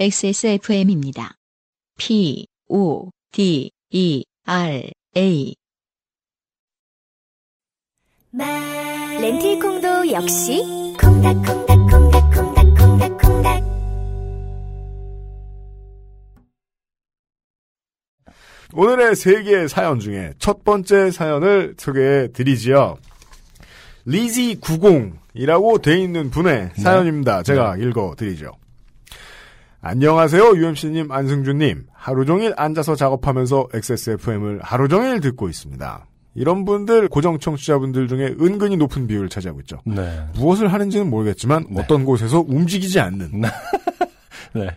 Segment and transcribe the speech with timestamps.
[0.00, 1.34] XSFM입니다.
[1.98, 5.54] P, O, D, E, R, A.
[9.20, 10.62] 렌틸콩도 역시
[10.98, 13.62] 콩닥콩닥콩닥콩닥콩닥콩닥
[18.72, 22.96] 오늘의 세 개의 사연 중에 첫 번째 사연을 소개해 드리지요.
[24.06, 27.42] 리지 90이라고 돼 있는 분의 사연입니다.
[27.42, 28.52] 제가 읽어 드리죠.
[29.82, 31.86] 안녕하세요, UMC님, 안승준님.
[31.94, 36.06] 하루 종일 앉아서 작업하면서 XSFM을 하루 종일 듣고 있습니다.
[36.34, 39.78] 이런 분들, 고정 청취자분들 중에 은근히 높은 비율을 차지하고 있죠.
[39.86, 40.26] 네.
[40.34, 43.40] 무엇을 하는지는 모르겠지만 어떤 곳에서 움직이지 않는
[44.52, 44.76] 네.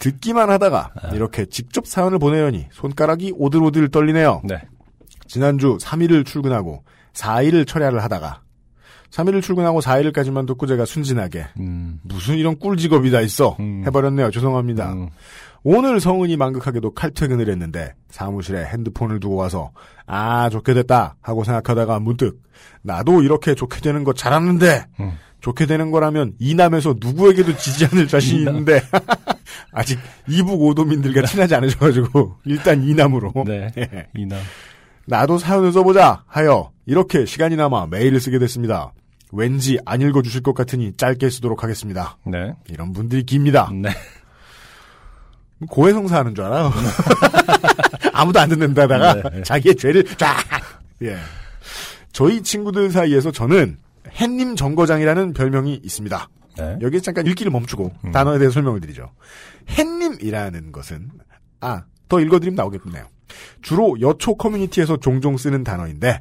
[0.00, 4.42] 듣기만 하다가 이렇게 직접 사연을 보내려니 손가락이 오들오들 떨리네요.
[4.44, 4.60] 네.
[5.28, 6.82] 지난주 3일을 출근하고
[7.12, 8.42] 4일을 철야를 하다가
[9.10, 12.00] 3일을 출근하고 4일까지만 듣고 제가 순진하게 음.
[12.02, 13.82] 무슨 이런 꿀 직업이 다 있어 음.
[13.86, 14.30] 해버렸네요.
[14.30, 14.92] 죄송합니다.
[14.92, 15.08] 음.
[15.62, 19.70] 오늘 성은이 망극하게도 칼퇴근을 했는데 사무실에 핸드폰을 두고 와서
[20.06, 22.42] 아 좋게 됐다 하고 생각하다가 문득
[22.82, 25.12] 나도 이렇게 좋게 되는 거 잘하는데 음.
[25.40, 28.40] 좋게 되는 거라면 이남에서 누구에게도 지지 않을 자신이.
[28.40, 28.80] 있는데
[29.72, 33.70] 아직 이북 오도민들과 친하지 않으셔가지고 일단 이남으로 네.
[33.76, 34.06] 예.
[34.16, 34.38] 이남.
[35.06, 38.92] 나도 사연을 써보자 하여 이렇게 시간이 남아 메일을 쓰게 됐습니다.
[39.32, 42.18] 왠지 안 읽어주실 것 같으니 짧게 쓰도록 하겠습니다.
[42.24, 42.54] 네.
[42.68, 43.70] 이런 분들이 깁니다.
[43.72, 43.90] 네.
[45.68, 46.72] 고해성사 하는 줄 알아요.
[48.12, 49.42] 아무도 안 듣는다다가 네.
[49.42, 50.36] 자기의 죄를 쫙.
[51.02, 51.16] 예.
[52.12, 53.78] 저희 친구들 사이에서 저는
[54.20, 56.28] 햇님 정거장이라는 별명이 있습니다.
[56.58, 56.78] 네.
[56.82, 58.12] 여기 잠깐 읽기를 멈추고 음.
[58.12, 59.10] 단어에 대해 설명을 드리죠.
[59.70, 61.10] 햇님이라는 것은
[61.60, 63.08] 아, 더 읽어드리면 나오겠네요.
[63.62, 66.20] 주로 여초 커뮤니티에서 종종 쓰는 단어인데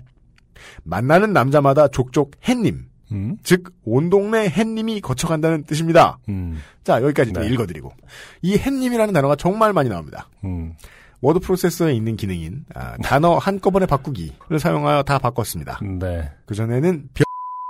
[0.83, 3.37] 만나는 남자마다 족족 햇님, 음.
[3.43, 6.17] 즉 온 동네 햇님이 거쳐간다는 뜻입니다.
[6.29, 6.59] 음.
[6.83, 7.47] 자 여기까지 네.
[7.47, 7.93] 읽어드리고
[8.41, 10.29] 이 햇님이라는 단어가 정말 많이 나옵니다.
[10.43, 10.73] 음.
[11.21, 15.79] 워드 프로세서에 있는 기능인 아, 단어 한꺼번에 바꾸기를 사용하여 다 바꿨습니다.
[15.81, 16.29] 네.
[16.45, 17.09] 그 전에는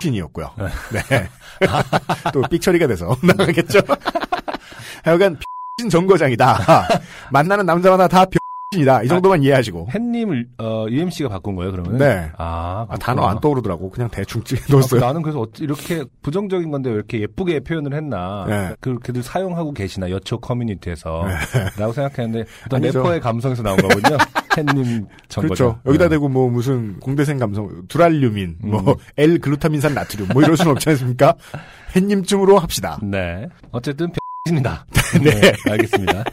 [0.01, 0.49] 병신이었고요.
[0.57, 1.29] 네.
[2.33, 3.79] 또 삑처리가 돼서 나가겠죠.
[5.05, 5.37] 하여간
[5.77, 6.87] 병신 정거장이다.
[7.31, 8.39] 만나는 남자마다 다 병신
[8.81, 9.03] 이다.
[9.03, 9.89] 이 정도만 이해하시고.
[9.93, 11.97] 햇님을 어, UMC가 바꾼 거예요, 그러면?
[11.97, 12.29] 네.
[12.37, 13.89] 아, 아, 단어 안 떠오르더라고.
[13.89, 15.01] 그냥 대충 찍어 넣었어요.
[15.01, 18.45] 나는 그래서 어찌 이렇게 부정적인 건데 왜 이렇게 예쁘게 표현을 했나.
[18.47, 18.75] 네.
[18.79, 21.25] 그렇게들 사용하고 계시나, 여초 커뮤니티에서.
[21.77, 22.99] 라고 생각했는데, 어떤 아니죠.
[22.99, 24.17] 래퍼의 감성에서 나온 거군요.
[24.57, 25.41] 햇님 정거장.
[25.41, 25.79] 그렇죠.
[25.85, 26.09] 여기다 네.
[26.11, 28.93] 대고 뭐 무슨 공대생 감성, 두랄륨인, 뭐 음.
[29.17, 31.33] L 글루타민산 나트륨, 뭐 이럴 수는 없지 않습니까?
[31.95, 32.99] 햇님쯤으로 합시다.
[33.01, 33.47] 네.
[33.71, 34.11] 어쨌든
[34.45, 34.85] 병신이다.
[35.23, 35.53] 네.
[35.71, 36.23] 알겠습니다.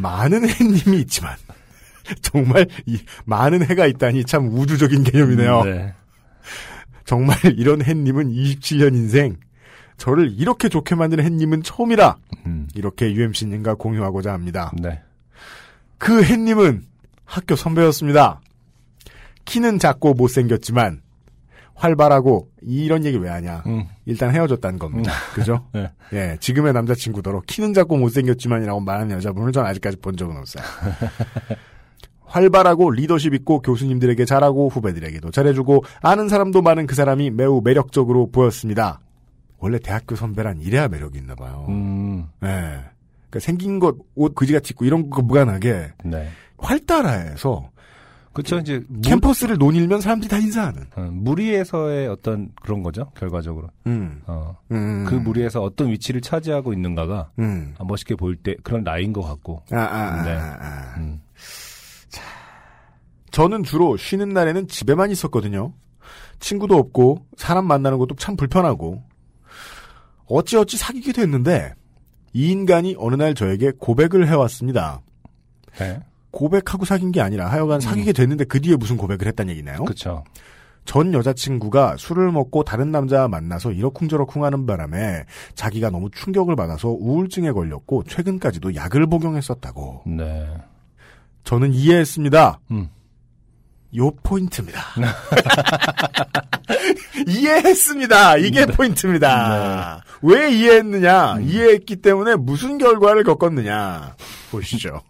[0.00, 1.36] 많은 햇님이 있지만
[2.22, 5.64] 정말 이 많은 해가 있다니 참 우주적인 개념이네요.
[5.64, 5.94] 네.
[7.04, 9.36] 정말 이런 햇님은 27년 인생
[9.96, 12.16] 저를 이렇게 좋게 만드는 햇님은 처음이라
[12.46, 12.68] 음.
[12.74, 14.72] 이렇게 UMC님과 공유하고자 합니다.
[14.80, 15.02] 네.
[15.98, 16.84] 그 햇님은
[17.24, 18.40] 학교 선배였습니다.
[19.44, 21.03] 키는 작고 못생겼지만
[21.74, 23.62] 활발하고 이런 얘기 왜 하냐.
[23.66, 23.84] 음.
[24.06, 25.12] 일단 헤어졌다는 겁니다.
[25.34, 25.66] 그죠?
[25.72, 25.90] 네.
[26.12, 30.64] 예, 지금의 남자친구더러 키는 작고 못생겼지만이라고 말하는 여자분을 전 아직까지 본 적은 없어요.
[32.24, 39.00] 활발하고 리더십 있고 교수님들에게 잘하고 후배들에게도 잘해주고 아는 사람도 많은 그 사람이 매우 매력적으로 보였습니다.
[39.58, 41.66] 원래 대학교 선배란 이래야 매력이 있나 봐요.
[41.68, 42.26] 음.
[42.42, 42.48] 예.
[43.30, 46.28] 그러니까 생긴 것, 옷 그지같이 입고 이런 거 무관하게 네.
[46.58, 47.70] 활달해서
[48.34, 50.86] 그쵸, 이제, 무, 캠퍼스를 논일면 사람들이 다 인사하는.
[50.96, 53.68] 어, 무리에서의 어떤 그런 거죠, 결과적으로.
[53.86, 54.22] 음.
[54.26, 55.04] 어, 음.
[55.08, 57.74] 그 무리에서 어떤 위치를 차지하고 있는가가 음.
[57.78, 59.62] 아, 멋있게 보일 때 그런 라인 것 같고.
[59.70, 60.32] 아, 아, 아, 네.
[60.32, 60.94] 아, 아.
[60.98, 61.20] 음.
[63.30, 65.72] 저는 주로 쉬는 날에는 집에만 있었거든요.
[66.40, 69.02] 친구도 없고 사람 만나는 것도 참 불편하고
[70.26, 71.74] 어찌어찌 사귀게 됐는데
[72.32, 75.00] 이 인간이 어느 날 저에게 고백을 해왔습니다.
[75.78, 76.00] 네.
[76.34, 79.84] 고백하고 사귄 게 아니라 하여간 사귀게 됐는데 그 뒤에 무슨 고백을 했단 얘기나요?
[79.84, 80.24] 그쵸.
[80.84, 85.24] 전 여자친구가 술을 먹고 다른 남자와 만나서 이러쿵저러쿵 하는 바람에
[85.54, 90.02] 자기가 너무 충격을 받아서 우울증에 걸렸고 최근까지도 약을 복용했었다고.
[90.06, 90.46] 네.
[91.44, 92.60] 저는 이해했습니다.
[92.72, 92.88] 음.
[93.96, 94.80] 요 포인트입니다.
[97.28, 98.38] 이해했습니다.
[98.38, 100.02] 이게 포인트입니다.
[100.20, 101.38] 왜 이해했느냐?
[101.40, 104.16] 이해했기 때문에 무슨 결과를 겪었느냐?
[104.50, 105.00] 보시죠.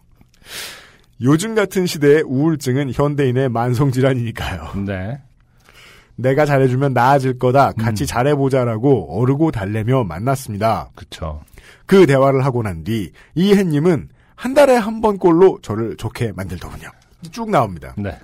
[1.21, 4.83] 요즘 같은 시대의 우울증은 현대인의 만성질환이니까요.
[4.85, 5.21] 네.
[6.17, 7.73] 내가 잘해주면 나아질 거다.
[7.73, 10.89] 같이 잘해보자라고 어르고 달래며 만났습니다.
[10.95, 11.41] 그쵸.
[11.85, 16.89] 그 대화를 하고 난 뒤 이혜님은 한 달에 한 번꼴로 저를 좋게 만들더군요.
[17.31, 17.93] 쭉 나옵니다.
[17.97, 18.17] 네.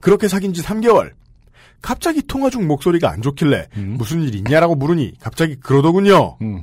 [0.00, 1.12] 그렇게 사귄 지 3개월.
[1.82, 3.94] 갑자기 통화 중 목소리가 안 좋길래 음.
[3.98, 6.38] 무슨 일 있냐라고 물으니 갑자기 그러더군요.
[6.42, 6.62] 음.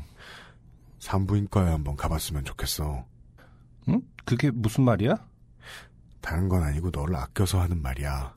[1.00, 3.06] 산부인과에 한번 가봤으면 좋겠어.
[3.90, 4.02] 응?
[4.26, 5.16] 그게 무슨 말이야?
[6.22, 8.34] 다른 건 아니고 너를 아껴서 하는 말이야.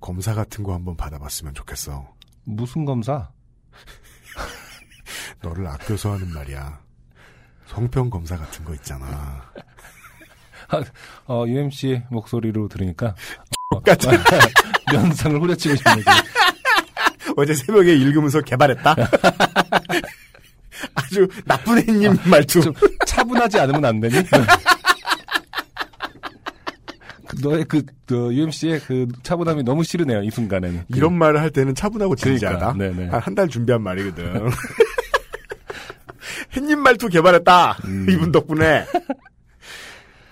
[0.00, 2.08] 검사 같은 거 한번 받아봤으면 좋겠어.
[2.44, 3.30] 무슨 검사?
[5.42, 6.80] 너를 아껴서 하는 말이야.
[7.66, 9.44] 성병 검사 같은 거 있잖아.
[11.26, 13.14] 어, UMC의 목소리로 들으니까
[13.70, 14.08] 똑같이
[14.92, 15.96] 면상을 후려치고 싶네.
[15.96, 16.12] 지금.
[17.36, 18.96] 어제 새벽에 읽으면서 개발했다.
[20.94, 22.60] 아주 나쁜 애님 말투.
[22.60, 22.74] 좀
[23.06, 24.16] 차분하지 않으면 안 되니?
[27.42, 30.84] 그 너의 그, 그 UMC의 그 차분함이 너무 싫으네요, 이 순간에는.
[30.90, 32.72] 그- 이런 말을 할 때는 차분하고 진지하다.
[32.74, 33.10] 그러니까, 네네.
[33.18, 34.48] 한달 준비한 말이거든.
[36.56, 37.78] 햇님 말투 개발했다.
[37.84, 38.06] 음.
[38.10, 38.84] 이분 덕분에.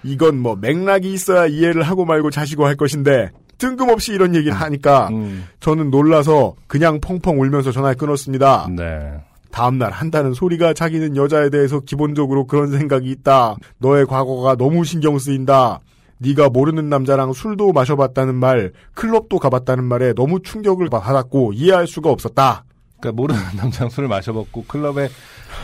[0.05, 5.44] 이건 뭐 맥락이 있어야 이해를 하고 말고 자시고 할 것인데 뜬금없이 이런 얘기를 하니까 음,
[5.58, 8.69] 저는 놀라서 그냥 펑펑 울면서 전화를 끊었습니다.
[8.76, 9.20] 네.
[9.50, 13.56] 다음날 한다는 소리가 자기는 여자에 대해서 기본적으로 그런 생각이 있다.
[13.78, 15.81] 너의 과거가 너무 신경 쓰인다.
[16.19, 22.65] 네가 모르는 남자랑 술도 마셔봤다는 말, 클럽도 가봤다는 말에 너무 충격을 받았고 이해할 수가 없었다.
[23.00, 25.09] 그러니까 모르는 남자랑 술을 마셔먹고 클럽에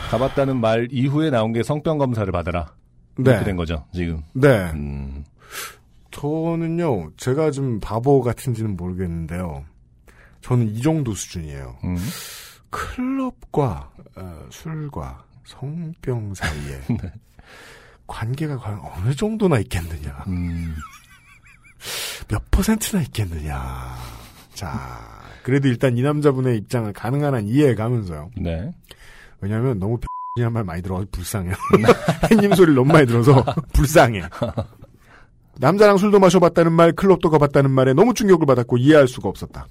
[0.09, 2.73] 가봤다는 말 이후에 나온 게 성병 검사를 받아라.
[3.17, 4.21] 이렇게 된 거죠, 지금.
[4.33, 4.71] 네.
[4.73, 5.23] 음,
[6.11, 9.63] 저는요, 제가 좀 바보 같은지는 모르겠는데요.
[10.41, 11.77] 저는 이 정도 수준이에요.
[11.83, 11.97] 음.
[12.69, 17.13] 클럽과 어, 술과 성병 사이에 네.
[18.07, 20.23] 관계가 과연 어느 정도나 있겠느냐.
[20.27, 20.75] 음.
[22.27, 23.95] 몇 퍼센트나 있겠느냐.
[24.53, 24.99] 자,
[25.43, 28.31] 그래도 일단 이 남자분의 입장을 가능한 한 이해해 가면서요.
[28.37, 28.71] 네.
[29.41, 29.99] 왜냐하면 너무
[30.37, 31.53] 이란 말 많이 들어서 불쌍해요.
[32.31, 33.43] 햇님 소리를 너무 많이 들어서
[33.73, 34.23] 불쌍해.
[35.57, 39.67] 남자랑 술도 마셔봤다는 말, 클럽도 가봤다는 말에 너무 충격을 받았고 이해할 수가 없었다.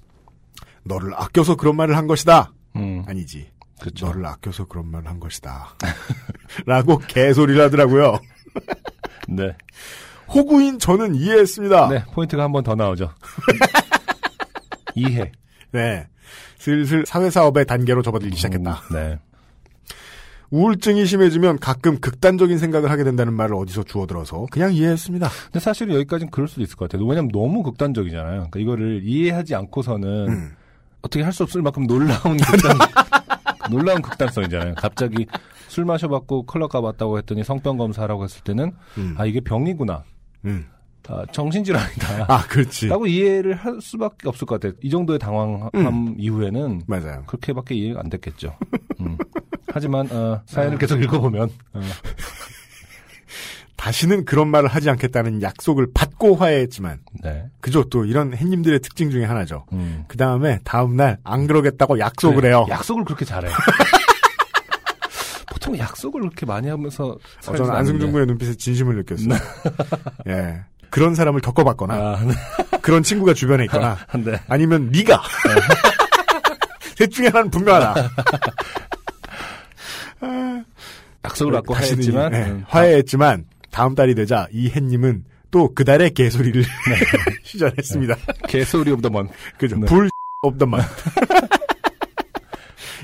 [0.85, 2.53] 너를 아껴서 그런 말을 한 것이다.
[2.77, 3.03] 음.
[3.07, 3.49] 아니지.
[3.81, 4.07] 그렇죠.
[4.07, 5.75] 너를 아껴서 그런 말을 한 것이다.
[6.67, 8.19] 라고 개소리를 하더라고요.
[9.29, 9.57] 네.
[10.29, 11.89] 호구인 저는 이해했습니다.
[11.89, 13.11] 네, 포인트가 한 번 더 나오죠.
[14.95, 15.33] 이해.
[15.73, 16.07] 네.
[16.59, 18.81] 슬슬 사회사업의 단계로 접어들기 시작했다.
[18.91, 19.19] 음, 네.
[20.51, 25.29] 우울증이 심해지면 가끔 극단적인 생각을 하게 된다는 말을 어디서 주워들어서 그냥 이해했습니다.
[25.47, 27.07] 근데 사실 여기까지는 그럴 수도 있을 것 같아요.
[27.07, 28.49] 왜냐면 너무 극단적이잖아요.
[28.51, 30.53] 그러니까 이거를 이해하지 않고서는 음.
[31.03, 32.79] 어떻게 할 수 없을 만큼 놀라운 극단,
[33.71, 34.75] 놀라운 극단성이잖아요.
[34.77, 35.27] 갑자기
[35.69, 39.15] 술 마셔봤고 클럽 가봤다고 했더니 성병 검사라고 했을 때는 음.
[39.19, 40.05] 아 이게 병이구나.
[40.45, 40.67] 음.
[41.07, 42.27] 아, 정신질환이다.
[42.29, 42.89] 아, 그렇지.
[42.89, 44.79] 라고 이해를 할 수밖에 없을 것 같아요.
[44.83, 46.15] 이 정도의 당황함 음.
[46.19, 47.25] 이후에는 맞아요.
[47.27, 48.57] 그렇게밖에 이해가 안 됐겠죠.
[49.01, 49.19] 음.
[49.69, 51.81] 하지만 어, 사연을 계속 읽어보면 어,
[53.85, 57.45] 다시는 그런 말을 하지 않겠다는 약속을 받고 화해했지만 네.
[57.61, 59.67] 그죠 또 이런 햇님들의 특징 중에 하나죠.
[59.75, 60.05] 음.
[60.09, 62.65] 그 다음에 다음 날 안 그러겠다고 약속을 그래, 해요.
[62.71, 63.51] 약속을 그렇게 잘해.
[65.53, 68.11] 보통 약속을 그렇게 많이 하면서 어, 저는 안승준.
[68.13, 69.39] 군의 눈빛에 진심을 느꼈어요.
[70.29, 70.61] 예.
[70.89, 72.33] 그런 사람을 겪어봤거나 아, 네.
[72.81, 74.41] 그런 친구가 주변에 있거나 네.
[74.49, 75.21] 아니면 네가
[76.97, 78.11] 셋 중에 하나는 분명하다.
[81.25, 86.63] 약속을 받고 하였지만 이- 예, 음, 화해했지만 다음 달이 되자 이 햇님은 또 그달의 개소리를
[86.63, 86.97] 네.
[87.43, 88.15] 시전했습니다.
[88.47, 89.29] 개소리 of the month.
[89.59, 89.77] 그죠?
[89.77, 89.87] 네.
[89.87, 90.09] 불
[90.43, 90.83] 없던 말.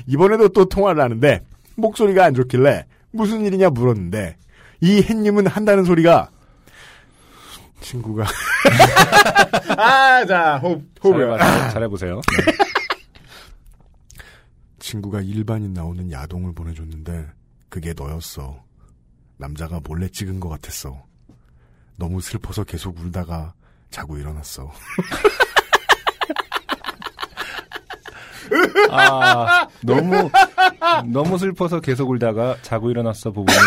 [0.07, 1.41] 이번에도 또 통화를 하는데
[1.75, 4.37] 목소리가 안 좋길래 무슨 일이냐 물었는데
[4.79, 6.29] 이 햇님은 한다는 소리가
[7.81, 8.25] 친구가
[9.75, 11.69] 아자 호흡 호흡을 잘해보세요.
[11.71, 12.21] 잘해 보세요.
[12.45, 12.53] 네.
[14.79, 17.27] 친구가 일반인 나오는 야동을 보내줬는데
[17.67, 18.70] 그게 너였어.
[19.41, 21.03] 남자가 몰래 찍은 것 같았어.
[21.95, 23.55] 너무 슬퍼서 계속 울다가
[23.89, 24.71] 자고 일어났어.
[28.91, 30.29] 아, 너무,
[31.11, 33.57] 너무 슬퍼서 계속 울다가 자고 일어났어 부분이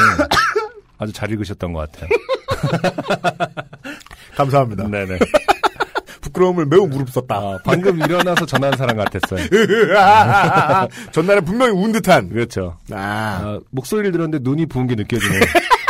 [0.99, 2.09] 아주 잘 읽으셨던 것 같아요.
[4.37, 4.87] 감사합니다.
[4.87, 5.19] 네네.
[6.35, 7.35] 부끄러움을 매우 무릅썼다.
[7.35, 9.47] 아, 방금 일어나서 전화한 사람 같았어요.
[11.13, 12.29] 전날에 분명히 운 듯한.
[12.29, 12.77] 그렇죠.
[12.91, 15.41] 아, 아, 목소리를 들었는데 눈이 부은 게 느껴지는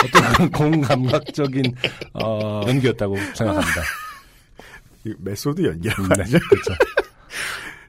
[0.05, 1.75] 어떤 공감각적인
[2.23, 3.83] 어, 연기였다고 생각합니다.
[5.05, 6.39] 이 메소드 연기라고 네, 하죠.
[6.49, 6.75] 그렇죠.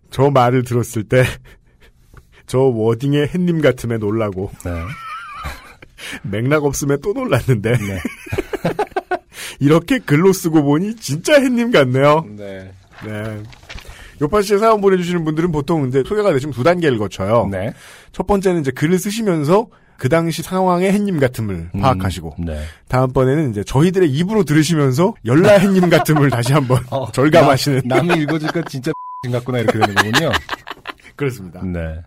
[0.10, 1.26] 저 말을 들었을 때,
[2.48, 4.72] 저 wording의 햇님 같음에 놀라고, 네.
[6.24, 8.00] 맥락 없음에 또 놀랐는데, 네.
[9.60, 12.26] 이렇게 글로 쓰고 보니 진짜 햇님 같네요.
[12.36, 12.72] 네.
[13.06, 13.44] 네.
[14.22, 17.48] 요파 씨에 사연 보내주시는 분들은 보통 이제 소개가 되시면 두 단계를 거쳐요.
[17.52, 17.74] 네.
[18.12, 22.62] 첫 번째는 이제 글을 쓰시면서 그 당시 상황의 햇님 같음을 음, 파악하시고, 네.
[22.90, 27.84] 다음번에는 이제 저희들의 입으로 들으시면서 열라 햇님 같음을 다시 한번 어, 절감하시는.
[27.86, 28.92] 나, 남이 읽어주니까 진짜
[29.32, 30.32] 같구나 이렇게 되는 거군요.
[31.16, 31.62] 그렇습니다.
[31.64, 32.02] 네.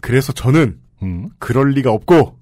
[0.00, 1.28] 그래서 저는 음.
[1.38, 2.36] 그럴 리가 없고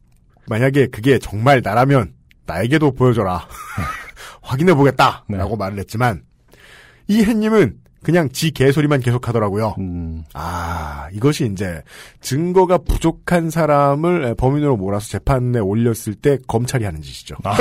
[0.48, 2.12] 만약에 그게 정말 나라면
[2.52, 3.46] 나에게도 보여줘라.
[4.42, 5.24] 확인해 보겠다.
[5.28, 5.38] 네.
[5.38, 6.22] 라고 말을 했지만
[7.08, 9.76] 이 햇님은 그냥 지 개소리만 계속 하더라고요.
[9.78, 10.24] 음.
[10.34, 11.82] 아, 이것이 이제
[12.20, 17.36] 증거가 부족한 사람을 범인으로 몰아서 재판에 올렸을 때 검찰이 하는 짓이죠.
[17.44, 17.54] 아,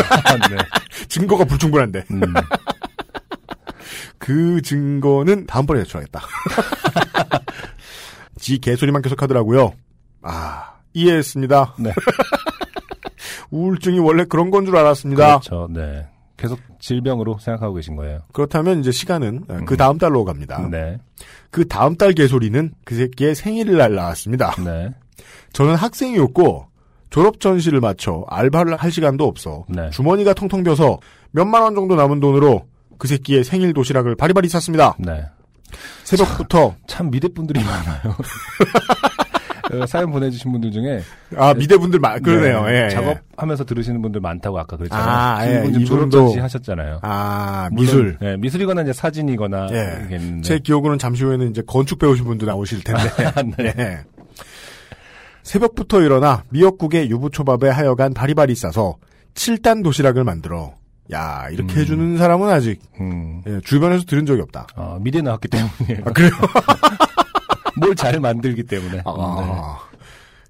[0.50, 0.58] 네.
[1.08, 2.06] 증거가 불충분한데.
[2.12, 2.22] 음.
[4.18, 6.22] 그 증거는 다음번에 제출하겠다.
[8.40, 9.74] 지 개소리만 계속 하더라고요.
[10.24, 11.76] 아, 이해했습니다.
[11.80, 11.92] 네.
[13.52, 15.40] 우울증이 원래 그런 건 줄 알았습니다.
[15.40, 15.68] 그렇죠.
[15.72, 16.08] 네.
[16.38, 18.22] 계속 질병으로 생각하고 계신 거예요.
[18.34, 20.68] 그렇다면 이제 시간은 그 다음 달로 갑니다.
[20.72, 20.98] 네.
[21.52, 24.56] 그 다음 달 개소리는 그 새끼의 생일날 나왔습니다.
[24.64, 24.90] 네.
[25.54, 26.66] 저는 학생이었고
[27.12, 29.90] 졸업 전시를 마쳐 알바를 할 시간도 없어 네.
[29.92, 30.98] 주머니가 텅텅 비어서
[31.32, 32.66] 몇만 원 정도 남은 돈으로
[32.98, 34.96] 그 새끼의 생일 도시락을 바리바리 샀습니다.
[34.98, 35.24] 네.
[36.04, 38.16] 새벽부터 참 미대분들이 많아요.
[39.74, 41.02] 어, 사연 보내주신 분들 중에
[41.38, 42.66] 아 미대 분들 많 그러네요.
[42.66, 42.90] 네, 예.
[42.90, 45.08] 작업하면서 들으시는 분들 많다고 아까 그랬잖아요.
[45.08, 47.00] 아, 예, 이분 좀 졸업 이분도- 전시 하셨잖아요.
[47.04, 48.18] 아 미술.
[48.20, 50.42] 네, 미술이거나 이제 사진이거나 예.
[50.44, 53.04] 제 기억으로는 잠시 후에는 이제 건축 배우신 분도 나오실 텐데.
[53.58, 53.74] 네.
[53.78, 54.00] 예.
[55.44, 58.98] 새벽부터 일어나 미역국에 유부초밥에 하여간 바리바리 싸서
[59.34, 60.74] 7단 도시락을 만들어.
[61.14, 61.80] 야 이렇게 음.
[61.80, 63.42] 해주는 사람은 아직 음.
[63.48, 64.68] 예, 주변에서 들은 적이 없다.
[64.76, 66.04] 어, 미대 나왔기 때문이에요.
[66.06, 66.32] 아, 그래요?
[67.82, 68.98] 뭘 잘 만들기 때문에.
[68.98, 69.02] 네.
[69.06, 69.80] 아,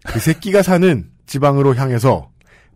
[0.05, 2.29] 그 새끼가 사는 지방으로 향해서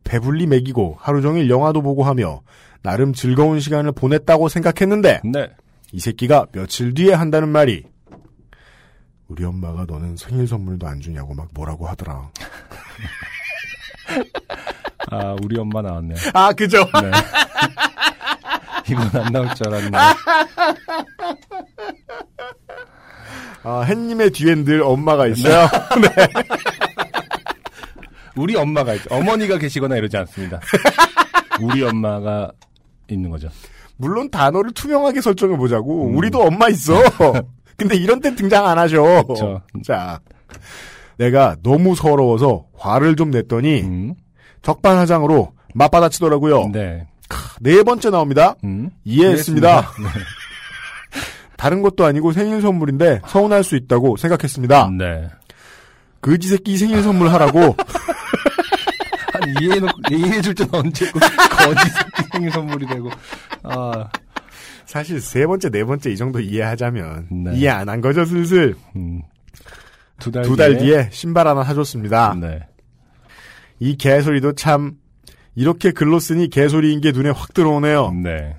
[0.04, 2.42] 배불리 먹이고 하루 종일 영화도 보고 하며
[2.84, 5.50] 나름 즐거운 시간을 보냈다고 생각했는데 네.
[5.92, 7.84] 이 새끼가 며칠 뒤에 한다는 말이
[9.28, 12.30] 우리 엄마가 너는 생일 선물도 안 주냐고 막 뭐라고 하더라.
[15.12, 16.18] 아, 우리 엄마 나왔네요.
[16.34, 16.78] 아, 그죠?
[17.02, 17.12] 네.
[18.92, 19.98] 이건 안 나올 줄 알았는데.
[23.66, 25.68] 아, 햇님의 뒤엔 늘 엄마가 있어요.
[28.38, 29.14] 우리 엄마가 있죠.
[29.14, 30.60] 어머니가 계시거나 이러지 않습니다.
[31.62, 32.52] 우리 엄마가
[33.10, 33.50] 있는 거죠.
[33.98, 36.10] 물론 단어를 투명하게 설정해 보자고.
[36.10, 36.18] 음.
[36.18, 36.94] 우리도 엄마 있어.
[37.78, 39.24] 근데 이런 땐 등장 안 하죠.
[39.28, 39.62] 그쵸.
[39.84, 40.20] 자,
[41.18, 44.16] 내가 너무 서러워서 화를 좀 냈더니 음.
[44.62, 46.70] 적반하장으로 맞받아치더라고요.
[46.72, 47.08] 네.
[47.62, 48.56] 네 번째 나옵니다.
[48.64, 48.90] 음.
[49.04, 49.82] 이해했습니다.
[49.82, 50.08] 네.
[51.66, 54.92] 다른 것도 아니고 생일 선물인데 서운할 수 있다고 생각했습니다.
[55.00, 55.28] 네.
[56.22, 57.76] 그지 새끼 생일 선물 하라고
[59.34, 63.10] 한 이해해놓고, 이해해줄 줄 언제 그 거지 새끼 생일 선물이 되고.
[63.64, 64.10] 아,
[64.86, 67.56] 사실 세 번째, 네 번째 이 정도 이해하자면 네.
[67.56, 69.24] 이해 안 한 거죠 슬슬 음.
[70.20, 72.36] 두달두달 뒤에 신발 하나 사줬습니다.
[72.40, 72.60] 네.
[73.80, 74.98] 이 개소리도 참
[75.56, 78.12] 이렇게 글로 쓰니 개소리인 게 눈에 확 들어오네요.
[78.24, 78.56] 네.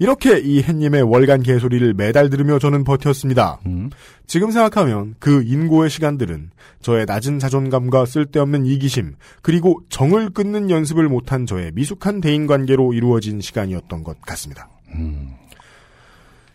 [0.00, 3.60] 이렇게 이 햇님의 월간 개소리를 매달 들으며 저는 버텼습니다.
[3.66, 3.90] 음.
[4.26, 11.44] 지금 생각하면 그 인고의 시간들은 저의 낮은 자존감과 쓸데없는 이기심, 그리고 정을 끊는 연습을 못한
[11.44, 14.70] 저의 미숙한 대인관계로 이루어진 시간이었던 것 같습니다.
[14.94, 15.34] 음.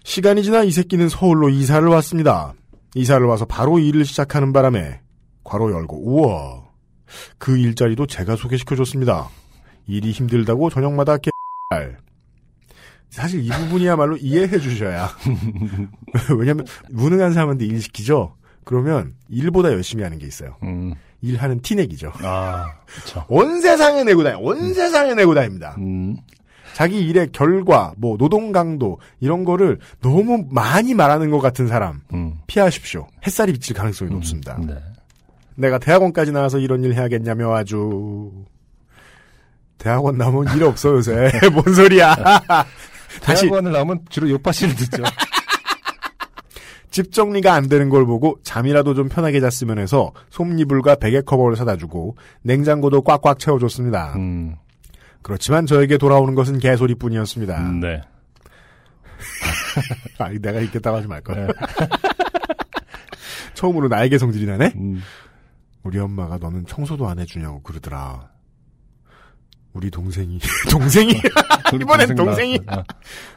[0.04, 2.56] 시간이 지나 이 새끼는 서울로 이사를 왔습니다.
[2.96, 5.02] 이사를 와서 바로 일을 시작하는 바람에
[5.44, 6.64] 괄호 열고 우와
[7.38, 9.30] 그 일자리도 제가 소개시켜줬습니다.
[9.86, 12.05] 일이 힘들다고 저녁마다 개알
[13.10, 15.10] 사실 이 부분이야말로 이해해 주셔야
[16.38, 18.36] 왜냐하면 무능한 사람한테 일 시키죠.
[18.66, 20.58] 그러면 일보다 열심히 하는 게 있어요.
[20.64, 20.94] 음.
[21.22, 22.12] 일하는 티내기죠.
[22.24, 23.26] 아, 그쵸.
[23.30, 25.76] 온 세상에 내고 다니, 온 세상에 내고 다닙니다.
[25.78, 26.18] 음.
[26.74, 32.36] 자기 일의 결과, 뭐 노동 강도 이런 거를 너무 많이 말하는 것 같은 사람 음.
[32.48, 33.08] 피하십시오.
[33.26, 34.60] 햇살이 비칠 가능성이 높습니다.
[34.60, 34.76] 네.
[35.56, 38.32] 내가 대학원까지 나와서 이런 일 해야겠냐며 아주
[39.78, 42.14] 대학원 나오면 일 없어 요새 뭔 소리야?
[43.22, 45.04] 다시 대학원을 나오면 주로 요파씨를 듣죠.
[46.92, 51.76] 집 정리가 안 되는 걸 보고 잠이라도 좀 편하게 잤으면 해서 솜니불과 베개 커버를 사다
[51.76, 54.14] 주고 냉장고도 꽉꽉 채워줬습니다.
[54.16, 54.56] 음.
[55.22, 57.72] 그렇지만 저에게 돌아오는 것은 개소리뿐이었습니다.
[57.82, 58.02] 네.
[60.20, 61.48] 아, 내가 읽겠다고 하지 말걸.
[61.48, 61.54] 네.
[63.56, 64.74] 처음으로 나에게 성질이 나네?
[64.76, 65.02] 음.
[65.84, 68.30] 우리 엄마가 너는 청소도 안 해주냐고 그러더라.
[69.76, 70.40] 우리 동생이,
[70.72, 71.12] 동생이,
[71.82, 72.60] 이번엔 동생 동생이.
[72.66, 72.86] 나왔어.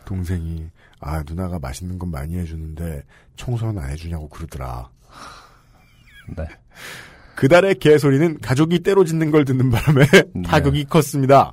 [0.04, 0.66] 동생이,
[1.00, 3.02] 아, 누나가 맛있는 건 많이 해주는데
[3.36, 4.88] 청소는 안 해주냐고 그러더라.
[6.36, 6.44] 네.
[7.34, 10.42] 그달의 개소리는 가족이 때로 짓는 걸 듣는 바람에 네.
[10.42, 11.52] 타격이 컸습니다.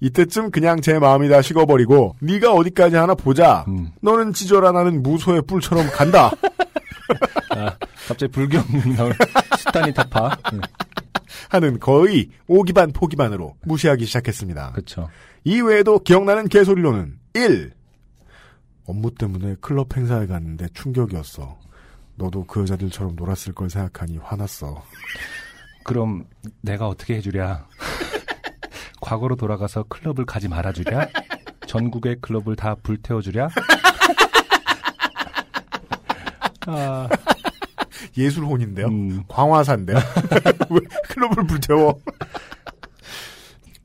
[0.00, 3.64] 이때쯤 그냥 제 마음이 다 식어버리고 네가 어디까지 하나 보자.
[3.68, 3.90] 음.
[4.00, 6.30] 너는 지져라 나는 무소의 뿔처럼 간다.
[7.50, 7.74] 아,
[8.06, 8.64] 갑자기 불경
[8.96, 9.12] 나올
[9.58, 10.36] 스타니 타파.
[10.52, 10.60] 네.
[11.48, 14.72] 하는 거의 오기반 포기반으로 무시하기 시작했습니다.
[14.72, 15.08] 그쵸.
[15.44, 17.72] 이 외에도 기억나는 개소리로는 1.
[18.84, 21.58] 업무 때문에 클럽 행사에 갔는데 충격이었어.
[22.16, 24.82] 너도 그 여자들처럼 놀았을 걸 생각하니 화났어.
[25.84, 26.24] 그럼
[26.60, 27.66] 내가 어떻게 해주랴?
[29.00, 31.08] 과거로 돌아가서 클럽을 가지 말아주랴?
[31.66, 33.48] 전국의 클럽을 다 불태워주랴?
[36.66, 37.08] 아,
[38.18, 38.86] 예술혼인데요.
[38.88, 39.96] 음, 광화사인데요.
[40.70, 41.98] 왜 클럽을 불태워?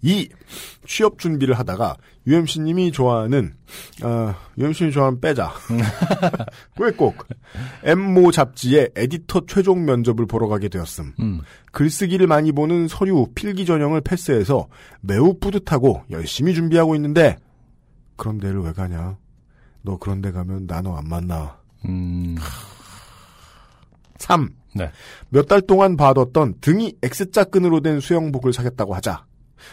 [0.02, 0.28] 이
[0.86, 1.96] 취업 준비를 하다가
[2.28, 3.56] UMC님이 좋아하는
[4.04, 5.54] 어, UMC님이 좋아하는 빼자.
[6.80, 7.26] 왜꼭
[7.84, 11.14] 엠모 잡지의 에디터 최종 면접을 보러 가게 되었음.
[11.22, 11.42] 음.
[11.72, 14.68] 글쓰기를 많이 보는 서류 필기 전형을 패스해서
[15.02, 17.38] 매우 뿌듯하고 열심히 준비하고 있는데
[18.18, 19.18] 그런 데를 왜 가냐?
[19.84, 21.58] 너 그런 데 가면 나 너 안 만나.
[21.86, 22.36] 음,
[24.18, 24.50] 3.
[24.76, 24.92] 네.
[25.30, 29.26] 몇 달 동안 봐뒀던 등이 X자 끈으로 된 수영복을 사겠다고 하자.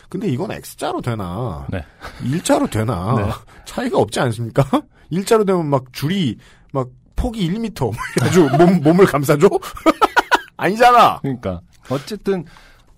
[0.08, 1.66] 근데 이건 X자로 되나?
[1.70, 1.84] 네.
[2.24, 3.14] 일자로 되나?
[3.16, 3.30] 네.
[3.64, 4.64] 차이가 없지 않습니까?
[5.10, 6.36] 일자로 되면 막 줄이
[6.72, 7.92] 막 폭이 1m
[8.22, 9.48] 아주 몸, 몸을 감싸줘?
[10.56, 11.18] 아니잖아.
[11.20, 12.44] 그러니까 어쨌든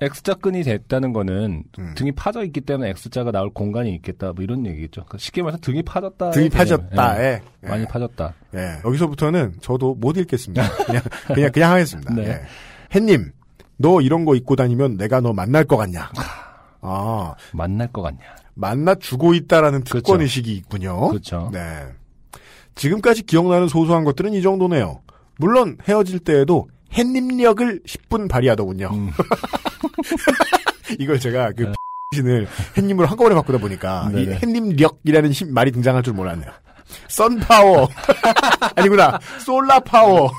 [0.02, 1.94] X자끈이 됐다는 거는 음.
[1.96, 5.02] 등이 파져 있기 때문에 X자가 나올 공간이 있겠다 뭐 이런 얘기겠죠.
[5.02, 6.30] 그러니까 쉽게 말해서 등이 파졌다.
[6.30, 7.68] 등이 파졌다에 예.
[7.68, 8.34] 많이 파졌다.
[8.54, 10.68] 예, 여기서부터는 저도 못 읽겠습니다.
[10.86, 12.14] 그냥 그냥 그냥 하겠습니다.
[12.14, 12.28] 네.
[12.28, 12.40] 예.
[12.94, 13.32] 햇님,
[13.76, 16.10] 너 이런 거 입고 다니면 내가 너 만날 것 같냐?
[16.80, 18.20] 아, 만날 것 같냐.
[18.54, 20.22] 만나 주고 있다라는 특권 그렇죠.
[20.22, 21.08] 의식이 있군요.
[21.08, 21.48] 그렇죠.
[21.52, 21.86] 네.
[22.74, 25.00] 지금까지 기억나는 소소한 것들은 이 정도네요.
[25.38, 28.90] 물론 헤어질 때에도 햇님력을 10분 발휘하더군요.
[28.92, 29.10] 음.
[30.98, 31.72] 이걸 제가 그
[32.14, 32.46] 신을
[32.76, 34.08] 햇님으로 한꺼번에 바꾸다 보니까.
[34.10, 36.50] 햇님력이라는 힘- 말이 등장할 줄 몰랐네요.
[37.08, 37.88] 선파워
[38.76, 40.30] 아니구나 솔라파워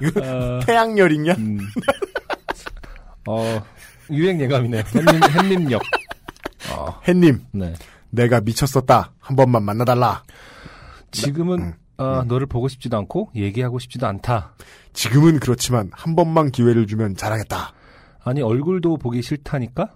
[0.00, 1.32] 이거 어, 태양열이냐?
[1.38, 1.58] 음.
[3.26, 3.60] 어,
[4.10, 4.84] 유행 예감이네.
[4.94, 5.82] 햇님, 햇님역.
[6.70, 7.74] 어, 햇님 네.
[8.10, 10.22] 내가 미쳤었다 한 번만 만나달라.
[11.10, 11.72] 지금은 음.
[11.96, 14.54] 어, 너를 보고 싶지도 않고 얘기하고 싶지도 않다.
[14.92, 17.72] 지금은 그렇지만 한 번만 기회를 주면 잘하겠다.
[18.24, 19.90] 아니 얼굴도 보기 싫다니까?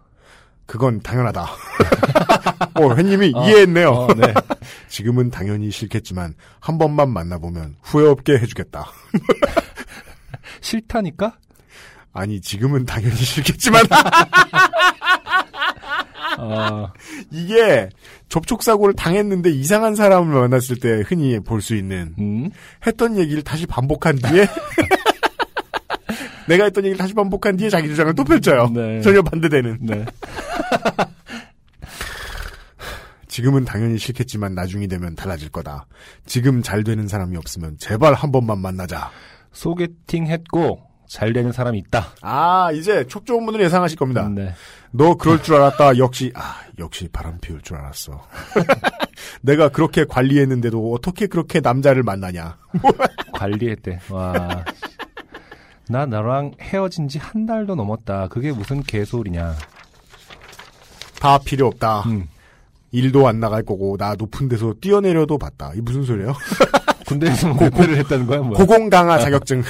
[0.66, 1.42] 그건 당연하다.
[2.78, 3.88] 어, 햇님이 어, 이해했네요.
[3.88, 4.34] 어, 네.
[4.88, 8.86] 지금은 당연히 싫겠지만 한 번만 만나보면 후회 없게 해주겠다.
[10.60, 11.38] 싫다니까?
[12.12, 13.84] 아니 지금은 당연히 싫겠지만
[16.38, 16.92] 어,
[17.30, 17.88] 이게
[18.28, 22.50] 접촉 사고를 당했는데 이상한 사람을 만났을 때 흔히 볼 수 있는 음,
[22.86, 24.46] 했던 얘기를 다시 반복한 뒤에
[26.48, 28.70] 내가 했던 얘기를 다시 반복한 뒤에 자기 주장을 또 펼쳐요.
[28.74, 29.00] 네.
[29.02, 29.78] 전혀 반대되는.
[29.82, 30.04] 네.
[33.28, 35.86] 지금은 당연히 싫겠지만 나중이 되면 달라질 거다.
[36.26, 39.10] 지금 잘 되는 사람이 없으면 제발 한 번만 만나자.
[39.52, 42.08] 소개팅 했고 잘 되는 사람이 있다.
[42.20, 44.28] 아 이제 촉 좋은 분을 예상하실 겁니다.
[44.28, 44.54] 네.
[44.90, 45.98] 너 그럴 줄 알았다.
[45.98, 48.22] 역시 아 역시 바람 피울 줄 알았어.
[49.42, 52.58] 내가 그렇게 관리했는데도 어떻게 그렇게 남자를 만나냐.
[53.32, 54.00] 관리했대.
[54.10, 54.64] 와.
[55.88, 58.28] 나 너랑 헤어진 지 한 달도 넘었다.
[58.28, 59.54] 그게 무슨 개소리냐.
[61.20, 62.02] 다 필요 없다.
[62.02, 62.28] 음.
[62.92, 65.72] 일도 안 나갈 거고 나 높은 데서 뛰어내려도 봤다.
[65.74, 66.34] 이 무슨 소리예요?
[67.06, 68.58] 군대에서 뭐 배표를 했다는 거야, 뭐야?
[68.58, 69.62] 고공 강화 자격증.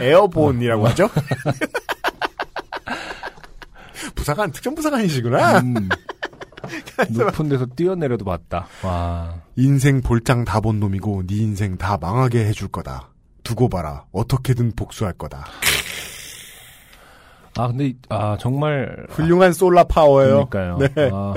[0.00, 1.08] 에어본이라고 하죠?
[4.14, 5.60] 부사관 특정 부사관이시구나.
[5.60, 5.88] 음.
[7.10, 8.66] 높은 데서 뛰어내려도 봤다.
[8.82, 9.34] 와.
[9.56, 13.08] 인생 볼장 다 본 놈이고 네 인생 다 망하게 해줄 거다.
[13.42, 14.04] 두고 봐라.
[14.12, 15.46] 어떻게든 복수할 거다.
[17.56, 19.06] 아, 근데, 이- 아, 정말.
[19.10, 20.46] 훌륭한 솔라 파워예요.
[20.46, 20.78] 그러니까요.
[20.94, 21.10] 네.
[21.12, 21.34] 아.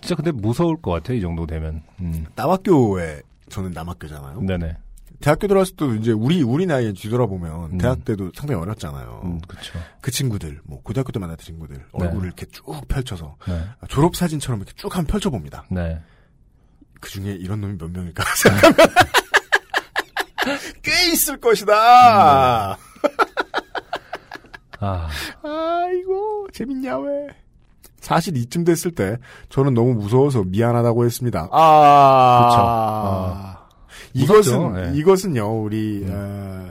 [0.00, 1.82] 진짜 근데 무서울 것 같아, 이 정도 되면.
[2.00, 2.26] 음.
[2.36, 4.40] 남학교에 저는 남학교잖아요.
[4.42, 4.76] 네네.
[5.22, 7.78] 대학교 들어왔을 때도 이제 우리 우리 나이에 뒤돌아보면 음.
[7.78, 9.22] 대학 때도 상당히 어렸잖아요.
[9.24, 9.78] 음, 그쵸.
[10.00, 13.64] 그 친구들, 뭐 고등학교 때 만났던 친구들 얼굴을 이렇게 쭉 펼쳐서 네.
[13.88, 15.64] 졸업 사진처럼 이렇게 쭉 한번 펼쳐 봅니다.
[15.70, 16.00] 네.
[17.00, 18.76] 그 중에 이런 놈이 몇 명일까 생각하면
[20.82, 22.76] 꽤 있을 것이다.
[24.80, 25.08] 아,
[25.42, 27.28] 아이고 재밌냐 왜?
[28.00, 29.16] 사실 이쯤 됐을 때
[29.48, 31.48] 저는 너무 무서워서 미안하다고 했습니다.
[31.52, 33.61] 아, 이것은
[34.14, 34.92] 무섭죠, 네.
[34.94, 36.70] 이것은요 우리 어,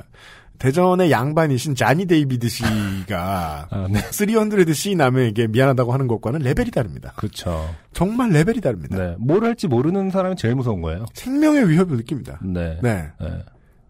[0.59, 3.99] 대전의 양반이신 자니 데이비드 씨가 아, 네.
[4.01, 7.13] 300C 남에게 미안하다고 하는 것과는 레벨이 다릅니다.
[7.15, 7.67] 그쵸.
[7.93, 8.95] 정말 레벨이 다릅니다.
[8.97, 9.15] 네.
[9.17, 11.05] 뭘 할지 모르는 사람이 제일 무서운 거예요.
[11.13, 12.39] 생명의 위협을 느낍니다.
[12.43, 12.77] 네.
[12.83, 13.07] 네.
[13.19, 13.27] 네.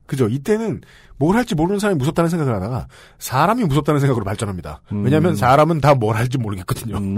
[0.05, 0.27] 그죠.
[0.29, 0.81] 이때는
[1.17, 2.87] 뭘 할지 모르는 사람이 무섭다는 생각을 하다가
[3.19, 4.81] 사람이 무섭다는 생각으로 발전합니다.
[4.93, 5.03] 음.
[5.03, 6.97] 왜냐하면 사람은 다 뭘 할지 모르겠거든요.
[6.97, 7.17] 음,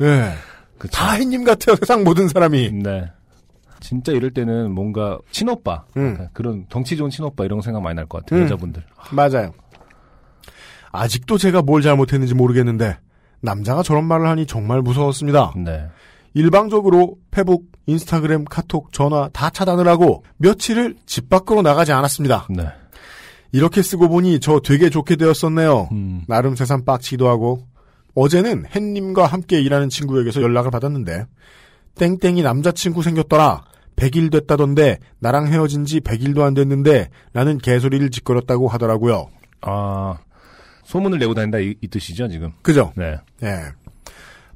[0.00, 0.32] 예.
[0.78, 0.92] 그쵸.
[0.96, 1.76] 다 햇님 같아요.
[1.76, 2.70] 세상 모든 사람이.
[2.72, 3.10] 네.
[3.80, 6.28] 진짜 이럴 때는 뭔가 친오빠 음.
[6.32, 8.44] 그런 덩치 좋은 친오빠 이런 생각 많이 날 것 같아요 음.
[8.44, 9.52] 여자분들 맞아요.
[10.92, 12.98] 아직도 제가 뭘 잘못했는지 모르겠는데
[13.40, 15.52] 남자가 저런 말을 하니 정말 무서웠습니다.
[15.56, 15.86] 네
[16.34, 22.46] 일방적으로 페북, 인스타그램, 카톡, 전화 다 차단을 하고 며칠을 집 밖으로 나가지 않았습니다.
[22.50, 22.68] 네.
[23.52, 25.88] 이렇게 쓰고 보니 저 되게 좋게 되었었네요.
[25.90, 26.22] 음.
[26.28, 27.66] 나름 세상 빡치기도 하고
[28.14, 31.26] 어제는 햇님과 함께 일하는 친구에게서 연락을 받았는데
[31.96, 33.64] 땡땡이 남자친구 생겼더라.
[33.96, 39.28] 100일 됐다던데 나랑 헤어진 지 100일도 안 됐는데 라는 개소리를 짓거렸다고 하더라고요.
[39.62, 40.16] 아,
[40.84, 42.52] 소문을 내고 다닌다 이, 이 뜻이죠, 지금.
[42.62, 42.92] 그죠?
[42.96, 43.16] 네.
[43.42, 43.56] 예.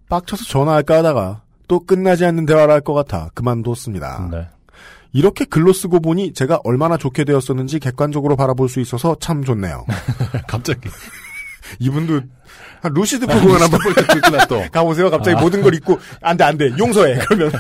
[0.09, 4.29] 빡쳐서 전화할까 하다가 또 끝나지 않는 대화를 할 것 같아 그만뒀습니다.
[4.31, 4.47] 네.
[5.12, 9.85] 이렇게 글로 쓰고 보니 제가 얼마나 좋게 되었었는지 객관적으로 바라볼 수 있어서 참 좋네요.
[10.49, 10.88] 갑자기.
[11.79, 12.20] 이분도
[12.83, 13.81] 한 루시드 프로그램 한번
[14.20, 14.62] 끝나 또.
[14.73, 15.11] 가보세요.
[15.11, 15.40] 갑자기 아.
[15.40, 17.18] 모든 걸 잊고 안 돼 안 돼 용서해.
[17.29, 17.53] 그러면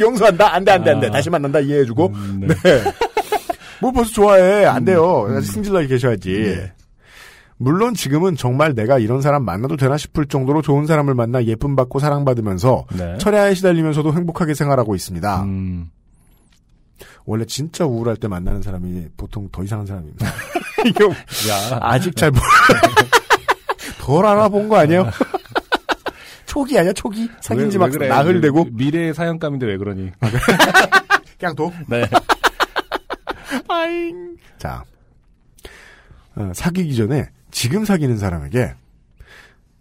[0.00, 1.10] 용서한다 안 돼 안 돼 안돼 아.
[1.10, 2.54] 다시 만난다 이해해주고 음, 네.
[2.54, 2.82] 네.
[3.80, 5.26] 뭘 벌써 좋아해 안 돼요.
[5.28, 5.36] 음.
[5.36, 6.30] 아직 승질나게 계셔야지.
[6.32, 6.72] 네.
[7.58, 11.98] 물론 지금은 정말 내가 이런 사람 만나도 되나 싶을 정도로 좋은 사람을 만나 예쁨 받고
[12.00, 13.16] 사랑받으면서 네.
[13.18, 15.42] 철야에 시달리면서도 행복하게 생활하고 있습니다.
[15.44, 15.86] 음,
[17.24, 20.26] 원래 진짜 우울할 때 만나는 사람이 보통 더 이상한 사람입니다.
[21.48, 21.78] 야.
[21.80, 22.42] 아직 잘 모르.
[24.00, 25.10] 덜 알아본 거 아니에요?
[26.46, 27.28] 초기 아니야 초기?
[27.40, 28.08] 사귄 지 왜- 막왜 그래?
[28.08, 30.10] 나흘 되고 미래의 사연감인데 왜 그러니?
[31.38, 31.72] 그냥 도.
[31.88, 32.08] 네.
[33.68, 34.36] 아잉.
[34.58, 34.82] 자,
[36.36, 38.74] 어, 사귀기 전에 지금 사귀는 사람에게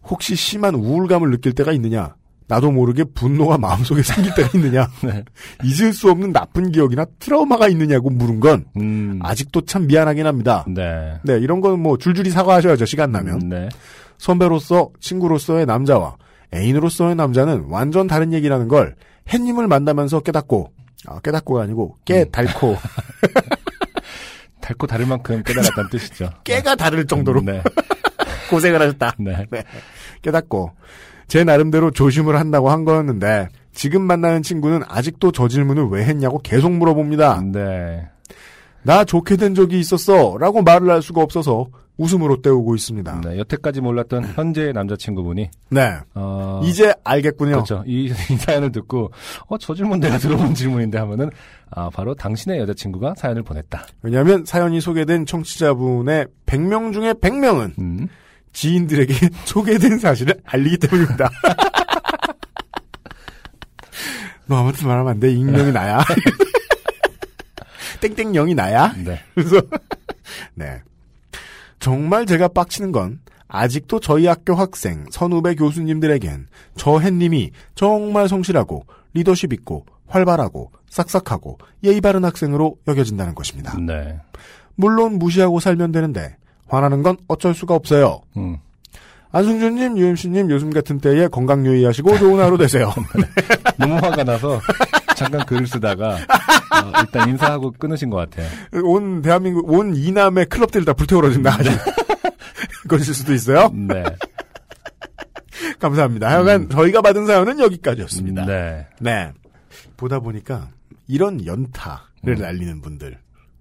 [0.03, 2.15] 혹시 심한 우울감을 느낄 때가 있느냐?
[2.47, 4.87] 나도 모르게 분노가 마음속에 생길 때가 있느냐?
[5.03, 5.23] 네.
[5.63, 9.19] 잊을 수 없는 나쁜 기억이나 트라우마가 있느냐고 물은 건 음.
[9.23, 10.63] 아직도 참 미안하긴 합니다.
[10.67, 11.19] 네.
[11.23, 12.85] 네, 이런 건 뭐 줄줄이 사과하셔야죠.
[12.85, 13.49] 시간 나면.
[13.49, 13.69] 네.
[14.19, 16.15] 선배로서 친구로서의 남자와
[16.53, 18.95] 애인으로서의 남자는 완전 다른 얘기라는 걸
[19.31, 20.71] 햇님을 만나면서 깨닫고
[21.07, 22.77] 아, 깨닫고가 아니고 깨달고
[24.61, 26.29] 달고 다를 만큼 깨달았다는 뜻이죠.
[26.43, 27.61] 깨가 다를 정도로 네.
[28.49, 29.13] 고생을 하셨다.
[29.19, 29.45] 네.
[30.21, 30.71] 깨닫고
[31.27, 36.71] 제 나름대로 조심을 한다고 한 거였는데 지금 만나는 친구는 아직도 저 질문을 왜 했냐고 계속
[36.71, 37.41] 물어봅니다.
[37.51, 38.07] 네.
[38.83, 43.21] 나 좋게 된 적이 있었어 라고 말을 할 수가 없어서 웃음으로 때우고 있습니다.
[43.21, 43.37] 네.
[43.39, 45.93] 여태까지 몰랐던 현재의 남자친구분이, 네.
[46.13, 46.61] 어.
[46.63, 47.51] 이제 알겠군요.
[47.51, 47.83] 그렇죠.
[47.85, 49.11] 이, 이 사연을 듣고,
[49.47, 51.29] 어, 저 질문 내가 들어본 질문인데 하면은,
[51.71, 53.85] 아, 바로 당신의 여자친구가 사연을 보냈다.
[54.01, 58.07] 왜냐하면 사연이 소개된 청취자분의 100명 중에 100명은 음.
[58.53, 59.13] 지인들에게
[59.45, 61.29] 소개된 사실을 알리기 때문입니다.
[64.47, 65.31] 너 아무튼 말하면 안 돼.
[65.31, 66.03] 익명이 나야.
[68.01, 68.93] 땡땡영이 나야.
[69.03, 69.19] 네.
[69.33, 69.61] 그래서
[70.53, 70.81] 네
[71.79, 79.53] 정말 제가 빡치는 건 아직도 저희 학교 학생 선후배 교수님들에겐 저 햇님이 정말 성실하고 리더십
[79.53, 83.77] 있고 활발하고 싹싹하고 예의 바른 학생으로 여겨진다는 것입니다.
[83.79, 84.19] 네.
[84.75, 88.21] 물론 무시하고 살면 되는데 화나는 건 어쩔 수가 없어요.
[88.37, 88.57] 음.
[89.31, 92.93] 안승준님, 유엠씨님 요즘 같은 때에 건강 유의하시고 좋은 하루 되세요.
[93.77, 94.61] 너무 화가 나서,
[95.15, 98.47] 잠깐 글을 쓰다가, 어, 일단 인사하고 끊으신 것 같아요.
[98.83, 101.69] 온 대한민국 온 이남의 클럽들 다 불태워진다 하시
[102.87, 103.69] 그러실 수도 있어요.
[103.73, 104.03] 네.
[105.79, 106.29] 감사합니다.
[106.29, 108.45] 하여간 저희가 받은 사연은 여기까지였습니다.
[108.45, 108.87] 네.
[108.99, 109.31] 네.
[109.97, 110.69] 보다 보니까
[111.07, 112.37] 이런 연타를 음.
[112.37, 113.17] 날리는 분들.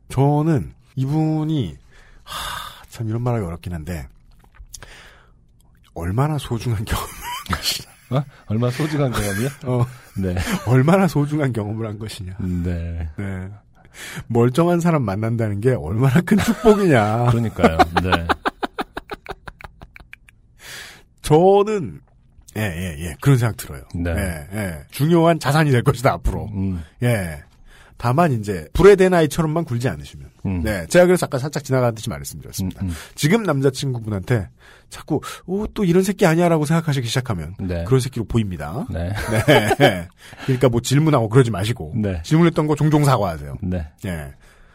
[0.08, 1.76] 저는 이분이
[2.22, 4.06] 하, 참 이런 말하기 어렵긴 한데
[5.94, 7.06] 얼마나 소중한 경험,
[8.16, 8.24] 어?
[8.46, 9.48] 얼마나 소중한 경험이요?
[9.66, 10.34] 어, 네.
[10.66, 12.36] 얼마나 소중한 경험을 한 것이냐.
[12.38, 13.08] 네.
[13.16, 13.48] 네.
[14.26, 17.26] 멀쩡한 사람 만난다는 게 얼마나 큰 축복이냐.
[17.30, 17.78] 그러니까요.
[18.02, 18.26] 네.
[21.22, 22.00] 저는
[22.56, 23.14] 예, 예, 예.
[23.20, 23.82] 그런 생각 들어요.
[23.94, 24.10] 네.
[24.10, 24.78] 예, 예.
[24.90, 26.48] 중요한 자산이 될 것이다, 앞으로.
[26.54, 26.82] 음.
[27.02, 27.42] 예.
[28.04, 30.28] 다만 이제 불의 대나이처럼만 굴지 않으시면.
[30.44, 30.62] 음.
[30.62, 30.86] 네.
[30.88, 32.82] 제가 그래서 아까 살짝 지나가듯이 말씀드렸습니다.
[32.82, 32.94] 음, 음.
[33.14, 34.50] 지금 남자친구분한테
[34.90, 37.84] 자꾸 오, 또 이런 새끼 아니야라고 생각하시기 시작하면 네.
[37.84, 38.86] 그런 새끼로 보입니다.
[38.90, 39.10] 네.
[39.78, 40.08] 네.
[40.44, 42.20] 그러니까 뭐 질문하고 그러지 마시고 네.
[42.22, 43.56] 질문했던 거 종종 사과하세요.
[43.62, 43.88] 네.
[44.04, 44.34] 예.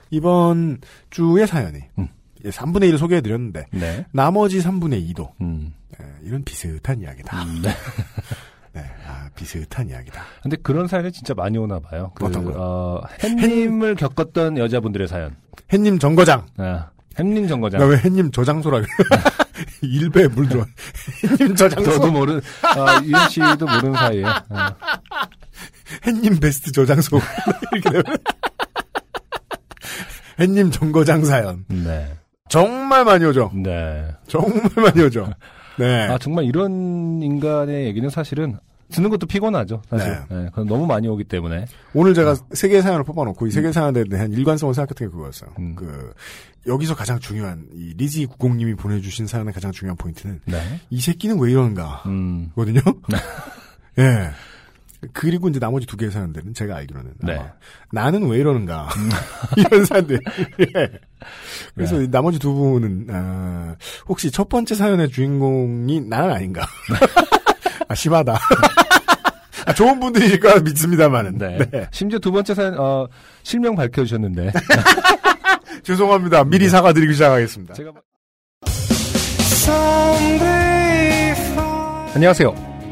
[0.09, 0.79] 이번
[1.11, 2.07] 주의 사연이 음.
[2.43, 4.05] 예, 3분의 1을 소개해드렸는데 네.
[4.11, 5.75] 나머지 3분의 2도 음.
[6.01, 7.45] 예, 이런 비슷한 이야기다.
[8.75, 8.81] 음, 네.
[8.81, 10.21] 네, 아, 비슷한 이야기다.
[10.41, 12.11] 근데 그런 사연이 진짜 많이 오나 봐요.
[12.15, 12.55] 그, 어떤 거요?
[12.57, 15.35] 어, 햇님을 겪었던 여자분들의 사연.
[15.73, 16.45] 햇님 정거장.
[16.57, 17.79] 아, 햇님 정거장.
[17.79, 18.89] 나왜 햇님 저장소라 그래?
[19.81, 20.65] 일배에 물 들어.
[21.23, 21.91] 햇님 저장소.
[21.91, 24.23] 저도 모르는, 아, 유현 씨도 모르는 사이에.
[24.25, 24.75] 아,
[26.05, 27.19] 햇님 베스트 저장소.
[27.73, 28.03] 이렇게 되면.
[30.39, 31.65] 햇님 정거장 사연.
[31.67, 32.15] 네.
[32.47, 33.51] 정말 많이 오죠.
[33.53, 34.09] 네.
[34.27, 35.29] 정말 많이 오죠.
[35.79, 36.07] 네.
[36.07, 38.57] 아, 정말 이런 인간의 얘기는 사실은
[38.91, 39.81] 듣는 것도 피곤하죠.
[39.89, 40.17] 사실.
[40.29, 40.35] 네.
[40.35, 40.49] 네.
[40.67, 41.65] 너무 많이 오기 때문에.
[41.93, 45.51] 오늘 제가 세 개의 사연을 뽑아놓고 이 세 개의 사연에 대한 일관성을 생각했던 게 그거였어요.
[45.59, 45.75] 음.
[45.75, 46.11] 그,
[46.67, 50.57] 여기서 가장 중요한, 이 리지 90님이 보내주신 사연의 가장 중요한 포인트는 네.
[50.89, 52.03] 이 새끼는 왜 이러는가.
[52.07, 52.49] 음.
[52.55, 52.81] 거든요.
[53.99, 54.31] 예.
[55.13, 57.39] 그리고 이제 나머지 두 개의 사연들은 제가 알기로는 네.
[57.91, 58.89] 나는 왜 이러는가
[59.55, 60.19] 이런 사연들.
[60.59, 60.89] 예.
[61.73, 62.05] 그래서 네.
[62.05, 63.75] 이 나머지 두 분은 아,
[64.07, 66.65] 혹시 첫 번째 사연의 주인공이 나는 아닌가?
[67.87, 68.37] 아 심하다.
[69.65, 71.37] 아, 좋은 분들이실 거라 믿습니다만은.
[71.37, 71.57] 네.
[71.71, 71.87] 네.
[71.91, 73.07] 심지어 두 번째 사연, 어,
[73.43, 74.51] 실명 밝혀주셨는데.
[75.83, 76.43] 죄송합니다.
[76.43, 77.73] 미리 사과드리기 시작하겠습니다.
[77.73, 77.91] 제가.
[82.15, 82.68] 안녕하세요.